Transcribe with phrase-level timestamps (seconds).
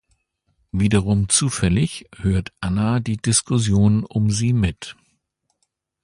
[0.71, 4.95] Wiederum zufällig hört Anna die Diskussion um sie mit.